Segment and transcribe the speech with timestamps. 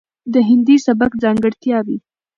[0.33, 1.97] ،دهندي سبک ځانګړتياوې،